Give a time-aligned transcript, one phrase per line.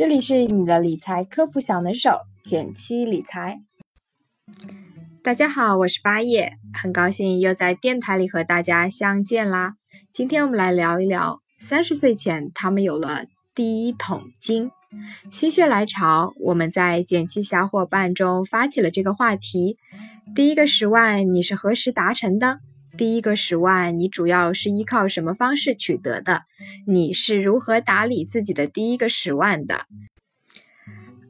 [0.00, 3.60] 这里是你的理财科普小能手简七理财。
[5.22, 9.74] 大家好，我是八叶，很高兴又在电台里和大家相见啦。
[10.14, 14.70] 今天我们来聊一聊三十岁前他们有了第一桶金。
[15.30, 19.76] 心血来潮，我们在简七小伙伴中发起了这个话题。
[20.34, 22.60] 第一个十万你是何时达成的？
[23.00, 26.42] 第一个十万你主要是依靠什么方式取得的？
[26.86, 29.86] 你是如何打理自己的第一个十万的？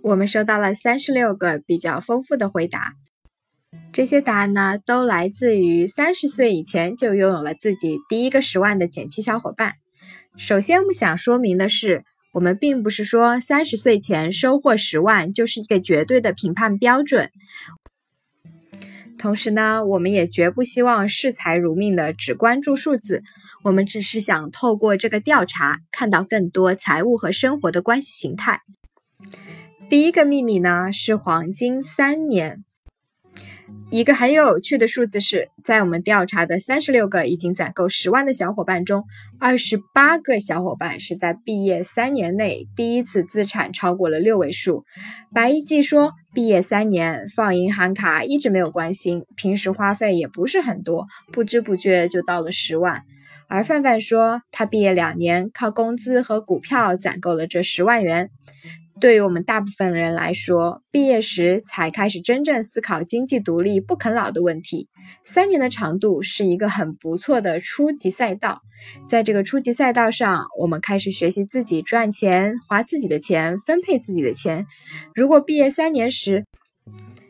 [0.00, 2.94] 我们收到了三十六个比较丰富的回答，
[3.92, 9.74] 这些答案呢都来自于三十岁以前就拥有了自己第一个十万的减七小伙伴。
[10.36, 17.32] 首先，我们想说明的是，我们并不是说三十岁前收获十万就是一个绝对的评判标准。
[19.18, 23.22] 同时呢，我们也绝不希望视财如命的只关注数字，
[23.64, 28.60] 我们只是想透过这个调查，看到更多财务和生活的关系形态。
[29.88, 32.64] 第一个秘密呢是黄金三年。
[33.90, 39.04] 一个很有趣的数字是，在我们调查的三十六个已经攒够十万的小伙伴中，
[39.38, 44.84] 二十八个小伙伴是在毕业三年内第一次资产超过了六位数。
[45.32, 53.02] 白一记说，毕业三年放银行卡一直没有关心，平时花费也不是很多，不知不觉就到了十万。
[53.48, 58.30] 而范范说，他毕业两年，靠工资和股票攒够了这十万元。
[58.98, 64.88] 对于我们大部分人来说，毕业时才开始真正思考经济独立、不啃老的问题。
[65.22, 68.62] 三年的长度是一个很不错的初级赛道。
[69.06, 74.66] 在这个初级赛道上，我们开始学习自己赚钱、花自己的钱、分配自己的钱。
[75.14, 76.46] 如果毕业三年时，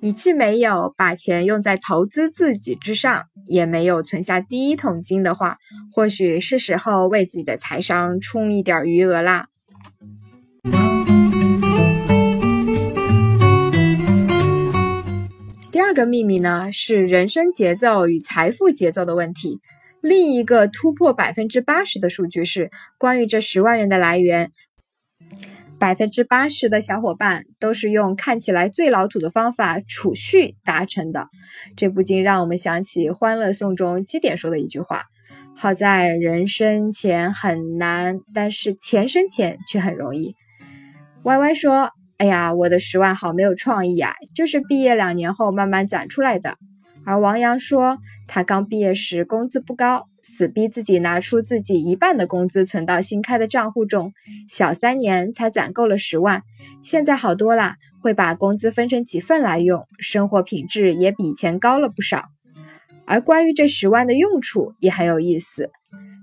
[0.00, 5.58] 你既没有把钱用在投资自己之上，也没有存下第一桶金的话，
[5.92, 9.48] 或许是时候为自己的财商充一点余额啦。
[15.88, 19.62] 二个秘密呢，是人生节奏与财富节奏的问题。
[20.02, 24.52] 另一个突破百分之八十的数据是关于这十万元的来源，
[25.80, 31.28] 百分之八十的小伙伴都是用看起来最老土的方法储蓄达成的。
[31.74, 35.04] 这不禁让我们想起《欢乐颂》中基点说的一句话
[35.56, 40.34] ：“好在人生钱很难，但是钱生钱却很容易。
[41.22, 41.92] ”Y Y 说。
[42.18, 44.12] 哎呀，我的十万好没有创意啊！
[44.34, 46.56] 就是毕业两年后慢慢攒出来的。
[47.06, 54.12] 而王阳说，他刚毕业时工资不高，死逼自己拿出自己一半的工资存到新开的账户中，
[54.48, 56.42] 小三年才攒够了十万。
[56.82, 62.24] 现在好多啦，会把工资分成几份来用，生活品质也比以前高了不少。
[63.06, 65.70] 而关于这十万的用处也很有意思，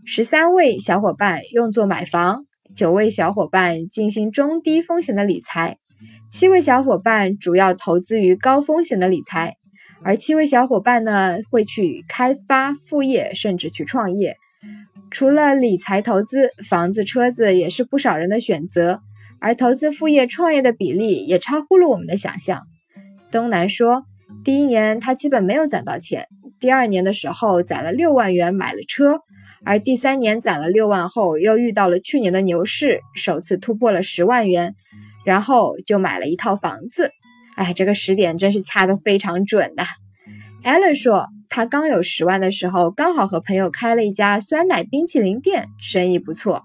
[0.04, 2.46] 十三位小伙伴用作买房，
[2.76, 5.78] 九位小伙伴进行中低风险的理财。
[6.32, 9.56] 七位小伙伴主要投资于高风险的理财，
[10.04, 14.36] 而七位小伙伴呢会去开发副业，甚至去创业。
[15.12, 19.02] 除了理财投资，房子、车子也是不少人的选择。
[19.40, 22.64] 而投资副业、创业的比例也超乎了我们的想象。
[23.32, 24.04] 东南说，
[24.44, 26.28] 第一年他基本没有攒到钱，
[26.60, 29.20] 第二年的时候攒了六万元买了车，
[29.64, 34.74] 而第三年攒了六万后，又遇到了去年的牛市，首次突破了十万元。
[35.26, 37.12] 然后就买了一套房子，
[37.56, 39.84] 哎，这个时点真是掐得非常准呐。
[40.64, 46.64] Allen 说，他刚有十万的时候，刚好和朋友开了一家酸奶冰淇淋店，生意不错。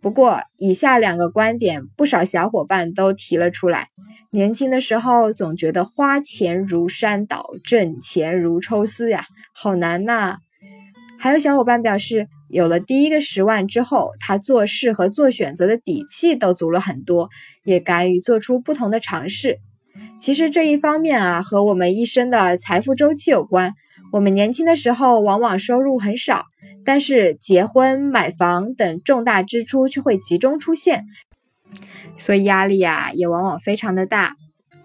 [0.00, 3.88] 不过，以下两个观点，不少小伙伴都提了出来。
[4.30, 9.24] 年轻的时候总觉得花钱如山倒，挣钱如抽丝呀，
[9.54, 10.38] 好难呐。
[11.18, 12.28] 还有小伙伴表示。
[12.48, 17.28] 有了第一个十万之后，他做事和做选择的底气都足了很多，
[17.64, 19.58] 也敢于做出不同的尝试。
[20.20, 23.74] 其实这一方面啊，和我们一生的财富周期有关。
[24.10, 26.44] 我们年轻的时候往往收入很少，
[26.84, 31.04] 但是结婚、买房等重大支出却会集中出现，
[32.14, 34.34] 所以压力啊也往往非常的大。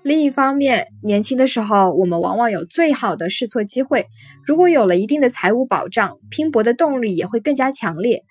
[0.03, 4.07] 另一方面，年轻的时候，我们往往有最好的试错机会。
[4.45, 8.25] 如果有了一定的财务保障，拼搏的动力也会更加强烈。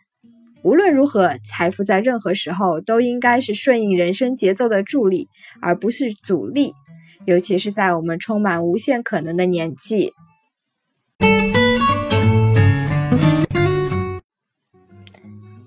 [0.62, 5.28] 无论如何，财富在任何时候都应该是顺应人生节奏的助力，
[5.62, 6.74] 而不是阻力。
[7.24, 10.12] 尤其是在我们充满无限可能的年纪。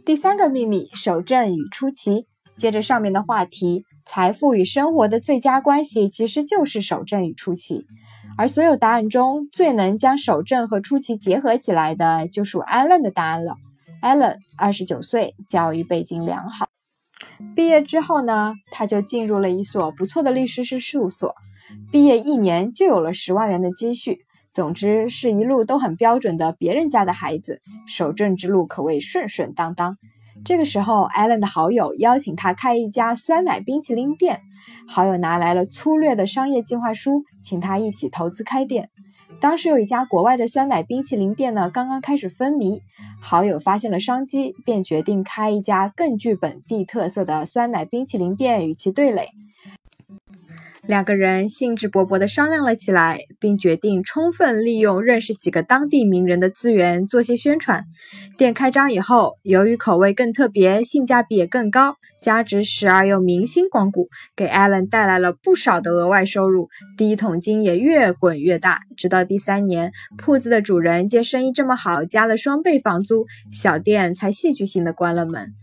[0.05, 2.27] 第三个秘密：守正与出奇。
[2.55, 3.85] 接着上面的话题。
[4.05, 7.85] 财富与生活的最佳关系其实就是守正与出奇，
[8.37, 13.55] 而所有答案中最能将守正和出奇结合起来的，就属 Allen 的答案了。
[14.01, 16.67] Allen 二十九岁，教育背景良好。
[17.55, 21.35] 毕业之后呢，他就进入了一所不错的律师事务所，
[21.91, 24.19] 毕业一年就有了十万元的积蓄。
[24.51, 29.97] 总之是一路都很标准的别人家的孩子，守正之路可谓顺顺当当。
[30.45, 34.41] 这个时候，艾伦的好友邀请他开一家酸奶冰淇淋店，
[34.87, 38.91] 好友拿来了粗略的商业计划书，请他一起投资开店。
[39.41, 42.81] 当时有一家国外的酸奶冰淇淋店呢，刚刚开始风靡，
[43.19, 49.29] 好友发现了商机，便决定开一家更具本地特色的酸奶冰淇淋店与其对垒。
[50.87, 57.85] 两个人兴致勃勃地商量了起来，并决定充分利用认识几个当地名人的资源做些宣传。
[58.37, 66.69] 店开张以后，由于口味更特别，性价比也更高，加之时而又明星光顾，给艾伦带来了不少的额外收入。
[66.97, 75.53] 第一桶金也越滚越大，直到第三年，铺子的主人见生意这么好，加了双倍房租，小店才戏剧性的关了门。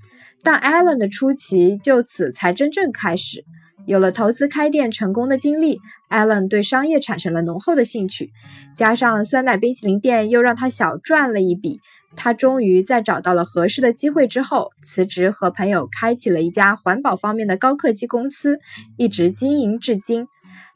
[0.42, 3.44] 但艾伦的出奇就此才真正开始。
[3.86, 8.30] 有了投资开店成功的经历，艾伦对商业产生了浓厚的兴趣。
[8.76, 11.80] 加上酸奶冰淇淋店又让他小赚了一笔，
[12.14, 18.58] 他终于在找到了合适的机会之后，辞职和朋友开启了一家环保方面的高科技公司，
[18.96, 20.26] 一直经营至今。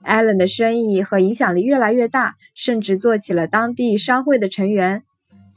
[0.02, 5.02] 艾伦的生意和影响力越来越大，甚至做起了当地商会的成员。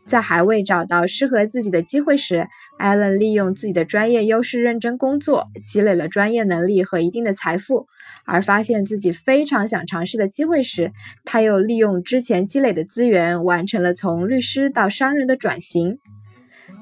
[0.10, 2.48] 在还未找到适合自己的机会时，
[2.80, 7.86] 艾伦利用自己的专业优势认真工作，积累了专业能力和一定的财富。
[8.26, 10.92] 而发现自己非常想尝试的机会时，
[11.26, 16.00] 他又利用之前积累的资源，完成了从律师到商人的转型。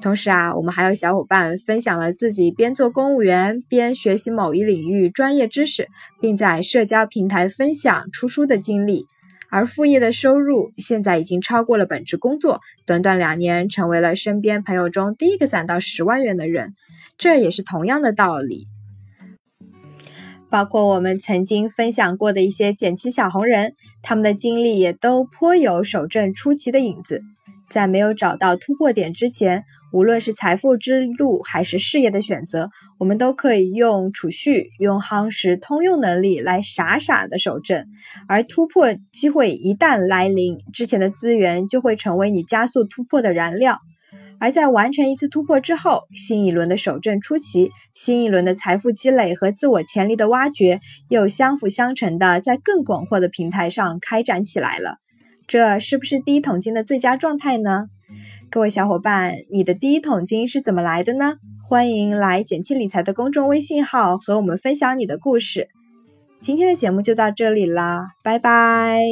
[0.00, 5.88] 同时啊，我们还有小伙伴分享了自己边做公务员边学习某一领域专业知识，
[6.18, 9.06] 并在社交平台分享出书的经历。
[9.50, 16.74] 而副业的收入现在已经超过了本职工作，短短两年成为了身边朋友中第一个攒到十万元的人。
[17.16, 18.66] 这也是同样的道理。
[20.50, 27.22] 包括我们曾经分享过的一些减七小红人，他们的经历也都颇有守正出奇的影子。
[27.68, 37.86] 在没有找到突破点之前，无论是财富之路还是事业的选择，我们都可以用储蓄、用夯实通用能力来傻傻的守正。
[38.28, 43.78] 而突破机会一旦来临，之前的资源就会成为你加速突破的燃料。
[44.40, 54.98] 而在完成一次突破之后，新一轮的守正出奇，新一轮的财富积累和自我潜力的挖掘，又相辅相成的在更广阔的平台上开展起来了。
[55.48, 57.86] 这是不是第一桶金的最佳状态呢？
[58.50, 61.34] 各位小伙伴，你的第一桶金是怎么来的呢？
[61.68, 65.68] 欢迎来简七理财的公众微信号和我们分享你的故事。
[66.40, 69.02] 今天的节目就到这里啦，拜拜。